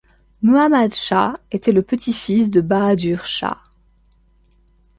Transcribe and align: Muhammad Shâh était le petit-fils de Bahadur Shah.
Muhammad 0.41 0.93
Shâh 0.95 1.33
était 1.51 1.71
le 1.71 1.83
petit-fils 1.83 2.49
de 2.49 2.59
Bahadur 2.61 3.23
Shah. 3.27 3.61